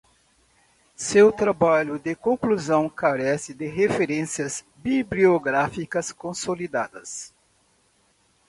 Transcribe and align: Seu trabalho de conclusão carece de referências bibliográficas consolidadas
Seu 0.95 1.31
trabalho 1.31 1.99
de 1.99 2.15
conclusão 2.15 2.89
carece 2.89 3.53
de 3.53 3.67
referências 3.67 4.65
bibliográficas 4.77 6.11
consolidadas 6.11 7.31